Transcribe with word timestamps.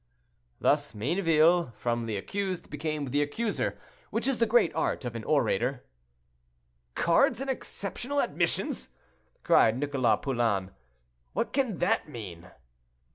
Thus 0.59 0.93
Mayneville, 0.95 1.73
from 1.75 2.07
the 2.07 2.17
accused, 2.17 2.71
became 2.71 3.05
the 3.11 3.21
accuser, 3.21 3.77
which 4.09 4.27
is 4.27 4.39
the 4.39 4.47
great 4.47 4.73
art 4.73 5.05
of 5.05 5.15
an 5.15 5.23
orator. 5.23 5.83
"Cards 6.95 7.39
and 7.39 7.51
exceptional 7.51 8.19
admissions!" 8.19 8.89
cried 9.43 9.77
Nicholas 9.77 10.17
Poulain, 10.23 10.71
"what 11.33 11.53
can 11.53 11.77
that 11.77 12.09
mean?" 12.09 12.49